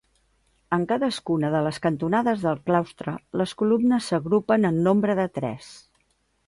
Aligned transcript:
En 0.77 0.85
cadascuna 0.91 1.51
de 1.55 1.61
les 1.67 1.77
cantonades 1.83 2.47
del 2.47 2.63
claustre 2.71 3.15
les 3.43 3.55
columnes 3.61 4.09
s'agrupen 4.13 4.69
en 4.73 4.83
nombre 4.89 5.21
de 5.23 5.33
tres. 5.39 5.75